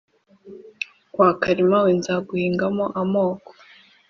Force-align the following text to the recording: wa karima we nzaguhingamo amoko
wa 1.19 1.29
karima 1.41 1.77
we 1.85 1.91
nzaguhingamo 1.99 2.85
amoko 3.01 3.49